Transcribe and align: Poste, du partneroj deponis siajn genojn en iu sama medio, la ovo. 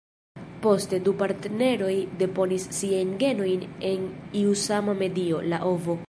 Poste, 0.61 0.99
du 1.07 1.11
partneroj 1.19 1.91
deponis 2.21 2.65
siajn 2.77 3.11
genojn 3.23 3.67
en 3.91 4.07
iu 4.41 4.55
sama 4.67 4.97
medio, 5.03 5.43
la 5.53 5.61
ovo. 5.75 5.99